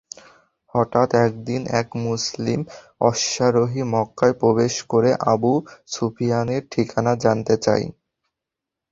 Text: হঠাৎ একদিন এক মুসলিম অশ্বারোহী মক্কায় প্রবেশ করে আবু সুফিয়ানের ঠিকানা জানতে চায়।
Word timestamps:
হঠাৎ 0.73 1.09
একদিন 1.19 1.61
এক 1.81 1.87
মুসলিম 2.05 2.59
অশ্বারোহী 3.01 3.81
মক্কায় 3.93 4.35
প্রবেশ 4.41 4.73
করে 4.89 5.11
আবু 5.33 5.53
সুফিয়ানের 5.87 6.63
ঠিকানা 6.71 7.13
জানতে 7.23 7.55
চায়। 7.65 7.85